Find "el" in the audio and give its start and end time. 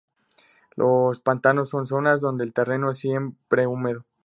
2.43-2.53